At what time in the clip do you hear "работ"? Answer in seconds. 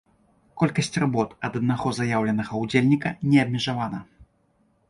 1.03-1.35